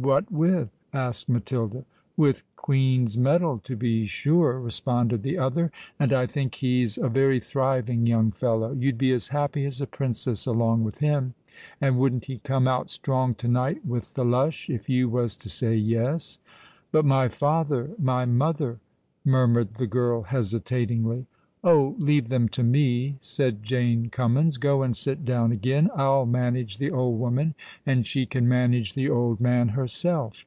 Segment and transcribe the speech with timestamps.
[0.00, 1.84] what with?" asked Matilda.
[2.16, 7.40] "With Queen's metal, to be sure," responded the other; "and I think he's a very
[7.40, 8.70] thriving young fellow.
[8.72, 13.34] You'd be as happy as a princess along with him;—and wouldn't he come out strong
[13.36, 16.38] to night with the lush, if you was to say yes."
[16.92, 18.78] "But my father—my mother——"
[19.24, 21.26] murmured the girl hesitatingly.
[21.64, 21.96] "Oh!
[21.98, 24.58] leave them to me!" said Jane Cummins.
[24.58, 29.70] "Go and sit down again—I'll manage the old woman—and she can manage the old man
[29.70, 30.44] herself."